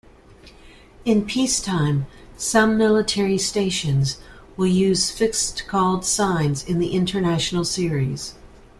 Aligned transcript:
In 1.05 1.25
peacetime, 1.25 2.07
some 2.35 2.75
military 2.75 3.37
stations 3.37 4.17
will 4.57 4.65
use 4.65 5.11
fixed 5.11 5.67
call 5.67 6.01
signs 6.01 6.63
in 6.65 6.79
the 6.79 6.93
international 6.95 7.63
series. 7.63 8.33